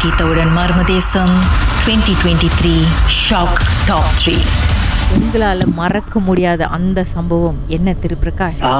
கீதாவுடன் 0.00 0.52
Marmadesam 0.52 1.32
2023 1.86 2.74
shock 3.18 3.58
top 3.88 4.12
three 4.20 4.36
உங்களால 5.16 5.64
மறக்க 5.78 6.20
முடியாத 6.26 6.62
அந்த 6.76 7.00
சம்பவம் 7.12 7.58
என்ன 7.76 7.94
திருப்பிரகாஷ் 8.02 8.62
ஆ 8.68 8.72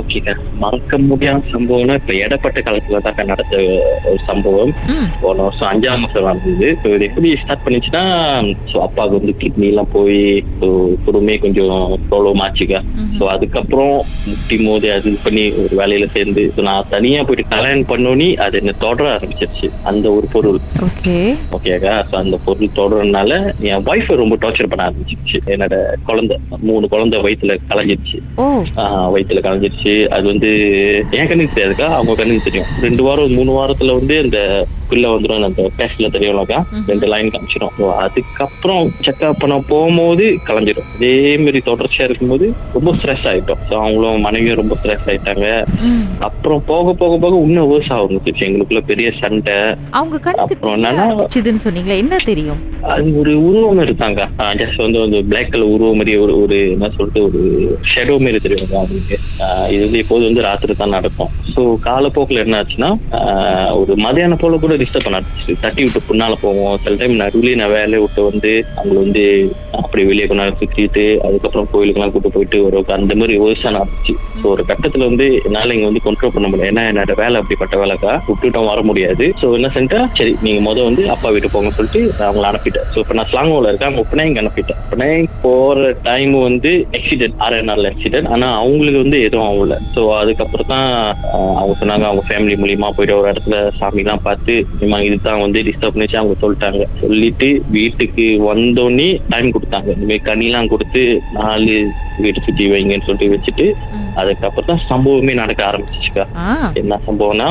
ஓகேக்கா 0.00 0.32
மறக்க 0.64 0.98
முடியாத 1.08 1.42
சம்பவம்னா 1.54 1.94
இப்ப 2.00 2.14
இடப்பட்ட 2.24 2.58
காலத்துல 2.66 3.00
தான் 3.06 3.30
நடந்த 3.30 3.56
ஒரு 4.10 4.20
சம்பவம். 4.28 4.72
போன 5.22 5.42
வருஷம் 5.46 5.68
அஞ்சாம் 5.70 6.02
மாசம் 6.04 6.26
நடந்தது. 6.28 6.68
ஸோ 6.82 6.86
இது 6.96 7.06
எப்படி 7.08 7.30
ஸ்டார்ட் 7.42 7.64
பண்ணிச்சுன்னா 7.66 8.02
ஸோ 8.72 8.76
அப்பாவுக்கு 8.86 9.18
வந்து 9.20 9.34
கிட்னி 9.42 9.68
எல்லாம் 9.72 9.92
போய் 9.96 10.18
குடும்பமே 11.06 11.36
கொஞ்சம் 11.44 11.74
ப்ராப்ளம் 12.10 12.42
ஆச்சுக்கா. 12.46 12.80
ஸோ 13.18 13.24
அதுக்கப்புறம் 13.34 13.94
முட்டி 14.28 14.58
மோதி 14.66 14.90
அது 14.96 15.08
இது 15.12 15.20
பண்ணி 15.26 15.44
ஒரு 15.64 15.74
வேலையில 15.82 16.08
சேர்ந்து 16.16 16.44
நான் 16.68 16.90
தனியா 16.94 17.20
போயிட்டு 17.28 17.52
கல்யாணம் 17.54 17.90
பண்ணோனி 17.92 18.28
அது 18.46 18.54
என்ன 18.62 18.76
தொடர 18.86 19.06
ஆரம்பிச்சிருச்சு. 19.16 19.68
அந்த 19.92 20.06
ஒரு 20.18 20.28
பொருள். 20.34 20.60
ஓகே 20.88 21.16
ஓகேக்கா 21.58 21.94
ஸோ 22.10 22.16
அந்த 22.24 22.38
பொருள் 22.48 22.76
தொடர்றதுனால 22.80 23.32
என் 23.70 23.86
ஒய்ஃபை 23.92 24.16
ரொம்ப 24.24 24.38
டார்ச்சர் 24.44 24.72
பண்ண 24.72 24.88
ஆரம்பிச்சிருச்சு. 24.88 25.40
என்னோட 25.54 25.75
குழந்தை 26.04 26.36
மூணு 26.60 26.88
குழந்தை 26.88 27.20
வயித்துல 27.20 27.56
கலைஞ்சிருச்சு. 27.68 28.18
வயித்துல 29.14 29.40
கலைஞ்சிருச்சு. 29.46 29.94
அது 30.16 30.26
வந்து 30.32 30.50
என் 31.10 31.28
கண்ணுக்கு 31.28 31.56
தெரியாதுக்கா 31.56 31.86
அவங்க 31.98 32.14
கண்ணுக்கு 32.14 32.50
தெரியும். 32.50 32.70
ரெண்டு 32.82 33.02
வாரம் 33.02 33.32
மூணு 33.32 33.52
வாரத்துல 33.58 33.94
வந்து 33.98 34.16
அந்த 34.22 34.66
பிள்ளை 34.88 35.10
வந்துடும் 35.10 35.42
அந்த 35.42 35.70
பேஸ்ட்ல 35.78 36.06
தெரியும்லக்கா 36.06 36.58
ம்ஹும். 36.58 36.86
ரெண்டு 36.86 37.06
லைன் 37.06 37.30
காமிச்சிடும் 37.30 37.92
அதுக்கப்புறம் 37.96 38.92
செக்அப் 39.02 39.38
பண்ண 39.38 39.62
போகும்போது 39.68 40.38
கலைஞ்சிடும் 40.46 40.88
அதே 40.94 41.36
மாதிரி 41.36 41.62
தொடர்ச்சியா 41.64 42.02
இருக்கும்போது 42.02 42.52
ரொம்ப 42.72 42.94
ஸ்ட்ரெஸ் 42.94 43.24
ஆயிட்டோம். 43.24 43.60
ஸோ 43.70 43.74
அவங்களும் 43.74 44.20
மனைவியும் 44.20 44.56
ரொம்ப 44.56 44.76
ஸ்ட்ரெஸ் 44.82 45.06
ஆயிட்டாங்க. 45.06 45.46
அப்புறம் 46.18 46.62
போக 46.66 46.92
போக 46.92 47.16
போக 47.16 47.36
இன்னும் 47.36 47.70
வேர்ஸ் 47.70 47.92
ஆரம்பிச்சிச்சு 47.92 48.44
எங்களுக்குள்ள 48.46 48.80
பெரிய 48.86 49.12
சண்டை. 49.20 49.54
அவங்க 49.90 50.30
அப்புறம் 50.36 50.74
என்னன்னா- 50.74 51.54
சொன்னீங்களா 51.66 51.96
என்ன 51.96 52.16
தெரியும்? 52.24 52.60
அது 52.82 53.18
ஒரு 53.18 53.44
உருவம் 53.46 53.80
இருக்காங்க 53.80 54.28
ஜஸ்ட் 54.38 54.82
வந்து 54.82 55.00
ஒரு 55.00 55.24
பிளாக் 55.24 55.50
கலர் 55.50 55.66
உருவம் 55.66 55.96
மாதிரி 55.96 56.16
ஒரு 56.16 56.42
ஒரு 56.42 56.70
என்ன 56.70 56.88
சொல்றது 56.88 57.24
ஒரு 57.24 57.40
ஷெடோ 57.94 58.18
மாதிரி 58.18 58.38
தெரியும் 58.38 58.68
அவங்களுக்கு. 58.72 59.18
இது 59.70 59.84
வந்து 59.84 59.98
இப்போது 59.98 60.24
வந்து 60.24 60.42
ராத்திரி 60.42 60.74
தான் 60.74 60.88
நடக்கும். 60.88 61.28
ஸோ 61.56 61.76
காலப்போக்கில் 61.80 62.36
என்ன 62.36 62.62
ஆச்சுன்னா 62.62 62.90
ஒரு 63.76 63.94
மதியானம் 63.94 64.38
போல 64.38 64.56
கூட 64.56 64.75
டிஸ்டர்ப் 64.82 65.06
பண்ண 65.08 65.20
தட்டி 65.64 65.80
விட்டு 65.84 66.00
பின்னால 66.08 66.34
போவோம். 66.44 66.76
சில 66.84 66.94
டைம் 67.00 67.20
நடுவுலயே 67.22 67.58
நான் 67.60 67.74
வேலையை 67.78 68.00
விட்டு 68.04 68.22
வந்து 68.30 68.52
அவங்களை 68.76 68.98
வந்து 69.04 69.24
அப்படி 69.80 70.02
வெளியே 70.10 70.26
கொண்டு 70.28 70.58
சுற்றிட்டு 70.60 71.04
அதுக்கப்புறம் 71.26 71.68
கோயிலுக்கெல்லாம் 71.72 72.12
கூட்டு 72.14 72.34
போயிட்டு 72.36 72.58
ஒரு 72.66 72.84
அந்த 72.98 73.14
மாதிரி 73.20 73.34
விவசாயம் 73.42 73.80
ஆச்சு 73.80 74.14
ஸோ 74.40 74.46
ஒரு 74.54 74.62
கட்டத்துல 74.70 75.06
வந்து 75.10 75.26
என்னால 75.48 75.74
இங்க 75.76 75.86
வந்து 75.90 76.02
கண்ட்ரோல் 76.06 76.34
பண்ண 76.34 76.46
முடியல. 76.48 76.68
ஏன்னா 76.72 76.82
என்னோட 76.90 77.14
வேலை 77.22 77.36
அப்படிப்பட்ட 77.40 77.76
வேலைக்கா 77.82 78.12
விட்டுட்டோம் 78.28 78.70
வர 78.72 78.80
முடியாது. 78.90 79.26
ஸோ 79.40 79.46
என்ன 79.58 79.68
செஞ்சேன் 79.76 80.06
சரி 80.18 80.32
நீங்க 80.46 80.60
மொதல் 80.68 80.88
வந்து 80.88 81.04
அப்பா 81.14 81.28
வீட்டு 81.34 81.52
போங்க 81.54 81.72
சொல்லிட்டு 81.78 82.02
அவங்களை 82.26 82.46
அனுப்பிட்டேன். 82.50 82.86
ஸோ 82.92 82.98
இப்போ 83.02 83.14
நான் 83.18 83.30
ஸ்லாங்கோல 83.32 83.70
இருக்கேன். 83.70 83.90
அவங்க 83.90 84.04
உடனே 84.06 84.26
இங்க 84.30 84.42
அனுப்பிட்டேன். 84.44 84.80
உடனே 84.90 85.10
போற 85.44 85.88
டைம் 86.08 86.34
வந்து 86.48 86.72
ஆக்சிடென்ட் 86.98 87.38
ஆறே 87.46 87.60
நாள் 87.70 87.90
ஆக்சிடென்ட் 87.92 88.30
ஆனா 88.36 88.48
அவங்களுக்கு 88.62 89.02
வந்து 89.04 89.20
எதுவும் 89.28 89.46
ஆகல. 89.48 89.76
ஸோ 89.96 90.02
அதுக்கப்புறம் 90.20 90.70
தான் 90.74 90.88
அவங்க 91.60 91.74
சொன்னாங்க 91.82 92.06
அவங்க 92.10 92.24
ஃபேமிலி 92.28 92.56
மூலியமா 92.62 92.90
போயிட்டு 92.96 93.18
ஒரு 93.20 93.30
இடத்துல 93.32 93.56
சாமிலாம் 93.80 94.24
பார்த்து 94.28 94.56
இம்மா 94.80 95.00
இதுதான் 95.02 95.40
வந்து 95.40 95.62
டிஸ்டர்ப் 95.62 95.94
பண்ணிச்சு. 95.94 96.16
அவங்க 96.16 96.36
சொல்லிட்டாங்க. 96.42 96.84
சொல்லிட்டு 97.00 97.62
வீட்டுக்கு 97.70 98.54
வந்தோடனே 98.54 99.20
டைம் 99.28 99.52
கொடுத்தாங்க. 99.52 99.96
மாதிரி 100.00 100.20
கனிலாம் 100.24 100.68
கொடுத்து 100.68 101.20
நாலு 101.32 101.90
வீட்டு 102.18 102.40
சுத்தி 102.40 102.70
வைங்கன்னு 102.70 103.02
சொல்லிட்டு 103.02 103.36
வச்சுட்டு. 103.36 103.72
அதுக்கப்புறம் 104.14 104.76
தான் 104.76 104.80
சம்பவமே 104.88 105.34
நடக்க 105.34 105.64
ஆரம்பிச்சிச்சுக்கா 105.64 106.05
ஆ. 106.36 106.72
என்ன 106.74 107.00
சம்பவம்னா 107.06 107.48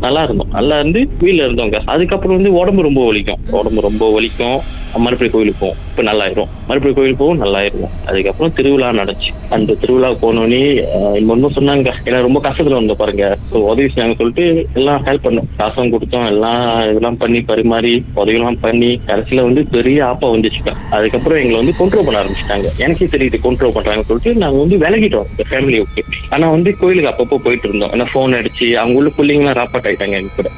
நல்லா 0.00 0.22
இருந்தோம். 0.22 0.50
நல்லா 0.52 0.78
இருந்து 0.78 1.08
வீட்ல 1.18 1.44
இருந்தோங்க 1.44 1.80
அதுக்கப்புறம் 1.86 2.36
வந்து 2.36 2.52
உடம்பு 2.52 2.82
ரொம்ப 2.82 3.04
வலிக்கும். 3.06 3.40
உடம்பு 3.52 3.80
ரொம்ப 3.80 4.10
வலிக்கும். 4.10 4.58
மறுபடியும் 4.96 5.32
கோயிலுக்கு 5.32 5.60
போவோம். 5.60 5.78
இப்ப 5.90 6.02
நல்லாயிரும் 6.02 6.48
மறுபடியும் 6.68 6.96
கோயிலுக்கு 6.96 7.22
போவோம் 7.22 7.40
நல்லாயிரும் 7.40 7.90
அதுக்கப்புறம் 8.06 8.52
திருவிழா 8.52 8.92
நடந்துச்சு. 8.92 9.30
அந்த 9.50 9.74
திருவிழா 9.74 10.10
போனோடனே 10.22 10.60
இன்னொன்னு 11.20 11.48
சொன்னாங்க 11.56 11.92
ஏன்னா 12.06 12.20
ரொம்ப 12.20 12.40
கஷ்டத்துல 12.40 12.74
வந்தோம் 12.74 12.96
பாருங்க. 12.96 13.24
ஸோ 13.50 13.56
உதவி 13.66 13.86
செஞ்சாங்க 13.86 14.16
சொல்லிட்டு 14.16 14.44
எல்லாம் 14.74 15.04
ஹெல்ப் 15.04 15.24
பண்ணோம். 15.24 15.48
காசும் 15.56 15.90
கொடுத்தோம். 15.90 16.26
எல்லாம் 16.26 16.60
இதெல்லாம் 16.90 17.16
பண்ணி 17.16 17.40
பரிமாறி 17.42 17.92
உதவிலாம் 18.16 18.60
பண்ணி 18.60 18.90
கடைசியில 19.06 19.42
வந்து 19.42 19.64
பெரிய 19.70 20.04
ஆப்பா 20.06 20.30
வந்துச்சுக்கா 20.34 20.74
அதுக்கப்புறம் 20.90 21.38
எங்களை 21.38 21.58
வந்து 21.58 21.76
கண்ட்ரோல் 21.80 22.04
பண்ண 22.04 22.22
ஆரம்பிச்சிட்டாங்க. 22.22 22.68
எனக்கே 22.78 23.08
தெரியுது 23.10 23.40
கண்ட்ரோல் 23.46 23.74
பண்றாங்கன்னு 23.76 24.08
சொல்லிட்டு 24.08 24.34
நாங்க 24.36 24.58
வந்து 24.58 24.78
விலகிட்டோம். 24.78 25.28
ஃபேமிலி 25.50 25.80
ஓகே 25.80 26.04
ஆனா 26.30 26.48
வந்து 26.50 26.72
கோயிலுக்கு 26.76 27.12
அப்பப்போ 27.12 27.38
போயிட்டு 27.56 27.68
இருந்தோம் 27.70 27.92
ஏன்னா 27.94 28.06
ஃபோன் 28.12 28.36
அடிச்சு 28.38 28.66
அவங்க 28.80 28.96
உள்ள 29.00 29.10
பிள்ளைங்களாம் 29.18 29.58
ராப்பாட் 29.58 29.86
ஆயிட்டாங்க 29.88 30.16
எங்க 30.20 30.32
கூட. 30.38 30.48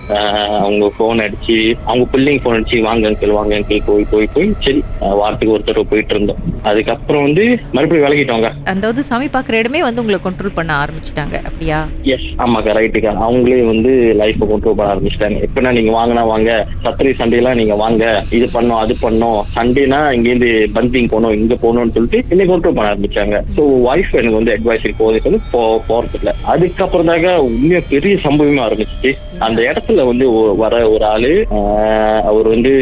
அவங்க 0.65 0.87
ஃபோன் 0.97 1.19
அடிச்சு 1.25 1.57
அவங்க 1.89 2.05
பிள்ளைங்க 2.13 2.43
ஃபோன் 2.43 2.57
அடிச்சு 2.59 2.79
வாங்க 2.89 3.07
அங்கிள் 3.11 3.35
வாங்க 3.39 3.53
அங்கிள் 3.59 3.83
போய் 3.89 4.07
போய் 4.13 4.29
போய். 4.35 4.49
சரி 4.65 4.81
வாரத்துக்கு 5.21 5.55
ஒரு 5.57 5.65
தடவை 5.69 5.85
போயிட்டு 5.93 6.15
இருந்தோம் 6.17 6.41
அதுக்கப்புறம் 6.71 7.25
வந்து 7.27 7.45
மறுபடியும் 7.77 8.05
விலகிட்டோங்க 8.07 8.49
அதாவது 8.73 9.01
சாமி 9.11 9.29
பார்க்குற 9.37 9.61
இடமே 9.63 9.83
வந்து 9.89 10.03
உங்களை 10.03 10.21
கண்ட்ரோல் 10.27 10.57
பண்ண 10.59 10.73
ஆரம்பிச்சிட்டாங்க 10.83 11.37
அப்படியா? 11.49 11.79
எஸ் 12.15 12.29
ஆமாக்கா 12.45 12.75
ரைட்டுக்கா 12.79 13.13
அவங்களே 13.27 13.61
வந்து 13.73 13.93
லைஃப்பை 14.23 14.49
கண்ட்ரோல் 14.53 14.79
பண்ண 14.79 14.93
ஆரம்பிச்சிட்டாங்க. 14.95 15.39
எப்படின்னா 15.47 15.73
நீங்க 15.79 15.93
வாங்கினா 15.99 16.25
வாங்க 16.33 16.51
சத்திரி 16.87 17.13
சண்டேலாம் 17.21 17.59
நீங்க 17.61 17.75
வாங்க 17.85 18.05
இது 18.39 18.49
பண்ணோம் 18.57 18.81
அது 18.85 18.97
பண்ணோம். 19.05 19.41
சண்டேனா 19.57 20.01
இங்கேருந்து 20.17 20.51
பந்திங் 20.77 21.11
போகணும் 21.15 21.37
இங்க 21.41 21.55
போகணும்னு 21.65 21.95
சொல்லிட்டு 21.97 22.23
என்னை 22.35 22.47
கண்ட்ரோல் 22.53 22.77
பண்ண 22.79 22.93
ஆரம்பிச்சாங்க. 22.93 23.37
ஸோ 23.57 23.63
ஒய்ஃப் 23.91 24.15
எனக்கு 24.21 24.39
வந்து 24.41 24.55
அட்வைஸ் 24.57 24.87
போகுது 25.01 25.25
சொல்லி 25.27 25.41
போ 25.55 25.61
போறது 25.89 26.17
இல்லை 26.21 26.33
அதுக்கப்புறம் 26.53 26.88
தாங்க 26.93 27.31
உண்மையா 27.47 27.81
பெரிய 27.91 28.15
சம்பவமே 28.25 28.61
ஆரம்பிச்சிச்சு 28.67 29.11
அந்த 29.47 29.61
இடத்துல 29.63 30.05
வந்து 30.09 30.27
வர 30.63 30.75
ஒரு 30.93 31.05
ஆளு 31.05 31.33
அவர் 32.31 32.47
வந்து 32.55 32.73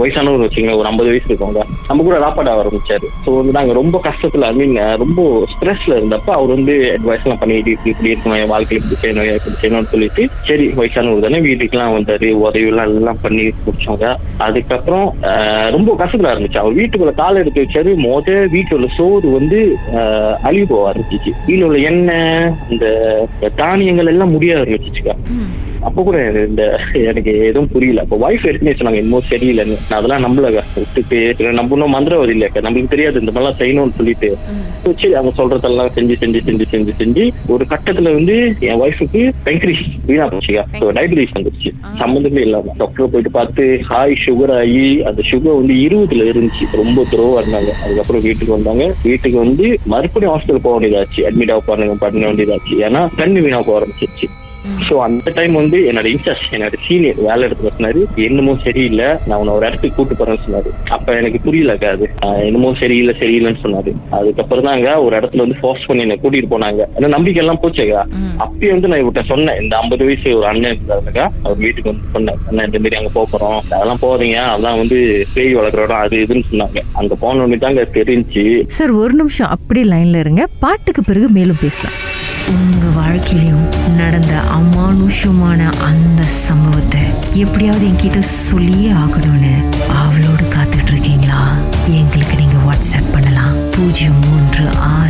வயசானவர் 0.00 0.44
வச்சுங்க 0.44 0.74
ஒரு 0.80 0.88
ஐம்பது 0.90 1.10
வயசு 1.10 1.28
இருக்கவங்க. 1.30 1.62
நம்ம 1.88 2.02
கூட 2.02 2.18
ராப்பாட 2.24 2.50
ஆரம்பிச்சாரு. 2.54 3.06
ஸோ 3.24 3.34
வந்து 3.38 3.52
நாங்க 3.58 3.72
ரொம்ப 3.80 4.00
கஷ்டத்துல 4.08 4.48
ஐ 4.50 4.54
மீன் 4.60 4.76
ரொம்ப 5.02 5.22
ஸ்ட்ரெஸ்ல 5.52 5.96
இருந்தப்ப 5.98 6.30
அவர் 6.38 6.54
வந்து 6.56 6.74
அட்வைஸ் 6.96 7.24
எல்லாம் 7.26 7.42
பண்ணிட்டு 7.42 7.74
இப்படி 7.76 7.92
இப்படி 7.94 8.12
இருக்கணும் 8.12 8.40
என் 8.42 8.52
வாழ்க்கையில 8.52 8.80
இப்படி 8.82 9.00
செய்யணும் 9.02 9.28
இப்படி 9.38 9.56
செய்யணும்னு 9.62 9.92
சொல்லிட்டு 9.94 10.24
சரி 10.48 10.66
வயசானவர் 10.80 11.26
தானே 11.26 11.40
வீட்டுக்குலாம் 11.48 11.96
வந்தாரு 11.96 12.30
உதவி 12.44 12.70
எல்லாம் 12.72 12.96
எல்லாம் 13.00 13.22
பண்ணி 13.24 13.46
முடிச்சவங்க 13.66 14.08
அதுக்கப்புறம் 14.48 15.06
ரொம்ப 15.76 15.90
கஷ்டத்துல 16.02 16.32
இருந்துச்சு. 16.34 16.62
அவர் 16.62 16.78
வீட்டுக்குள்ள 16.80 17.14
கால் 17.22 17.40
எடுத்து 17.42 17.64
வச்சாரு 17.64 17.90
மோத 18.06 18.30
வீட்டுல 18.54 18.88
சோறு 18.98 19.26
வந்து 19.38 19.58
அழிவு 20.48 20.66
போக 20.72 20.84
ஆரம்பிச்சிச்சு. 20.90 21.32
வீட்டுல 21.48 21.68
உள்ள 21.68 21.78
எண்ணெய் 21.90 22.28
இந்த 22.74 22.86
தானியங்கள் 23.56 24.06
எல்லாம் 24.06 24.30
முடிய 24.30 24.54
ஆரம்பிச்சிச்சுக்கா 24.56 25.14
அப்ப 25.88 26.02
கூட 26.02 26.18
இந்த 26.50 26.62
எனக்கு 27.10 27.32
எதுவும் 27.48 27.70
புரியல. 27.74 28.02
அப்ப 28.06 28.16
ஒய்ஃப் 28.26 28.46
ஏற்கனவே 28.48 28.76
சொன்னாங்க 28.78 29.00
இன்னும் 29.04 29.28
சரியில்லைன்னு 29.30 29.76
நான் 29.88 29.98
அதெல்லாம் 29.98 30.24
நம்பலங்க. 30.26 30.62
விட்டுட்டு 30.76 31.20
இல்ல 31.38 31.52
நம்பணும் 31.60 31.94
மந்திரவாதி 31.96 32.34
இல்லையாக்கா 32.36 32.64
நம்மளுக்கு 32.66 32.94
தெரியாது 32.94 33.20
இந்த 33.22 33.32
மாதிரிலாம் 33.34 33.60
செய்யணும்னு 33.60 33.96
சொல்லிட்டு. 33.98 34.30
சரி 35.00 35.14
அவங்க 35.14 35.32
சொல்றதெல்லாம் 35.40 35.92
செஞ்சு 35.96 36.14
செஞ்சு 36.22 36.40
செஞ்சு 36.48 36.66
செஞ்சு 36.72 36.92
செஞ்சு 37.00 37.24
ஒரு 37.54 37.64
கட்டத்துல 37.72 38.12
வந்து 38.18 38.36
என் 38.68 38.80
ஒய்ஃபுக்கு 38.84 39.22
பெங்க்ரிஸ் 39.48 39.84
வீணா 40.10 40.26
போச்சுக்கா 40.34 40.64
ஸோ 40.80 40.86
வந்துருச்சு. 41.36 41.70
சம்மந்தமே 42.02 42.40
இல்லாம. 42.46 42.74
டாக்டர் 42.78 43.10
போயிட்டு 43.12 43.30
பார்த்து 43.38 43.64
ஹாய் 43.90 44.14
சுகர் 44.24 44.54
ஆகி 44.58 44.86
அந்த 45.10 45.22
சுகர் 45.30 45.58
வந்து 45.60 45.74
இருபதுல 45.86 46.28
இருந்துச்சு. 46.32 46.66
ரொம்ப 46.82 47.04
துரோவா 47.12 47.40
இருந்தாங்க. 47.42 47.72
அதுக்கப்புறம் 47.84 48.24
வீட்டுக்கு 48.28 48.56
வந்தாங்க. 48.58 48.84
வீட்டுக்கு 49.08 49.38
வந்து 49.38 49.66
மறுபடியும் 49.86 50.34
ஹாஸ்பிட்டல் 50.34 50.64
போக 50.66 50.74
வேண்டியதாச்சு. 50.76 51.20
அட்மிட் 51.28 51.52
ஆக 51.56 51.62
பண்ண 51.66 51.96
பண்ண 52.04 52.26
வேண்டியதாச்சு. 52.26 52.74
ஏன்னா 52.88 53.02
கண்ணு 53.20 53.44
வீணா 53.46 53.60
போக 53.60 53.78
ஆரம்பிச்சிருச்சு. 53.80 54.28
ஸோ 54.88 54.94
அந்த 55.06 55.32
டைம் 55.38 55.54
வந்து 55.60 55.78
என்னோட 55.90 56.06
இன்சார்ஜ் 56.14 56.44
என்னோட 56.56 56.76
சீனியர் 56.86 57.20
வேலை 57.28 57.42
எடுத்து 57.48 57.72
சொன்னாரு 57.76 58.00
என்னமோ 58.26 58.54
சரியில்லை. 58.66 59.08
நான் 59.28 59.38
உன்னை 59.42 59.54
ஒரு 59.58 59.66
இடத்துக்கு 59.68 59.96
கூட்டு 59.98 60.18
போறேன்னு 60.20 60.44
சொன்னாரு. 60.46 60.70
அப்ப 60.96 61.16
எனக்கு 61.20 61.38
புரியலக்கா 61.46 61.90
அது. 61.96 62.06
என்னமோ 62.48 62.70
சரியில்லை 62.82 63.14
சரியில்லைன்னு 63.22 63.62
சொன்னாரு. 63.64 63.92
அதுக்கப்புறம் 64.18 64.68
தாங்க 64.68 64.88
ஒரு 65.06 65.14
இடத்துல 65.20 65.44
வந்து 65.44 65.58
ஃபோர்ஸ் 65.60 65.86
பண்ணி 65.88 66.04
என்னை 66.06 66.18
கூட்டிட்டு 66.24 66.52
போனாங்க. 66.54 66.82
ஏன்னா 66.96 67.10
நம்பிக்கை 67.16 67.42
எல்லாம் 67.44 67.62
போச்சுக்கா. 67.64 68.02
அப்பயே 68.46 68.72
வந்து 68.74 68.90
நான் 68.92 69.02
இவர்கிட்ட 69.02 69.24
சொன்னேன். 69.32 69.58
இந்த 69.62 69.74
ஐம்பது 69.82 70.06
வயசு 70.08 70.36
ஒரு 70.40 70.48
அண்ணன் 70.52 70.76
இருந்தாருக்கா 70.76 71.26
அவர் 71.44 71.62
வீட்டுக்கு 71.64 71.90
வந்து 71.92 72.14
சொன்னேன் 72.16 72.40
அண்ணன் 72.48 72.68
இந்த 72.70 72.80
மாதிரி 72.82 73.00
அங்க 73.00 73.12
போறோம் 73.18 73.58
அதெல்லாம் 73.74 74.02
போறீங்க 74.06 74.38
அதான் 74.54 74.80
வந்து 74.82 75.00
பேய் 75.36 75.56
வளர்க்குற 75.58 75.86
இடம் 75.88 76.04
அது 76.04 76.22
இதுன்னு 76.26 76.48
சொன்னாங்க. 76.52 76.80
அங்க 77.00 77.16
போனோடனே 77.24 77.60
தாங்க 77.66 77.84
தெரிஞ்சு 77.98 78.46
சார் 78.78 78.94
ஒரு 79.02 79.14
நிமிஷம் 79.22 79.52
அப்படி 79.56 79.82
லைன்ல 79.92 80.24
இருங்க. 80.24 80.44
பாட்டுக்கு 80.64 81.04
பிறகு 81.10 81.28
மேலும் 81.38 81.62
பேசலாம். 81.64 81.98
உங்கள் 82.54 82.96
வாழ்க்கையிலையும் 82.96 83.66
நடந்த 83.96 84.34
அமானுஷமான 84.58 85.72
அந்த 85.88 86.22
சம்பவத்தை 86.22 87.00
எப்படியாவது 87.34 87.86
என்கிட்ட 87.86 88.18
சொல்லியே 88.18 88.92
ஆகணும்னு 88.92 89.54
அவளோடு 90.02 90.44
காத்துட்டு 90.54 90.92
இருக்கீங்களா? 90.92 91.40
எங்களுக்கு 91.88 92.36
நீங்கள் 92.36 92.64
வாட்ஸ்அப் 92.66 93.12
பண்ணலாம். 93.12 93.54
பூஜ்ஜியம் 93.70 94.20
மூன்று 94.20 94.68
ஆறு 94.70 95.09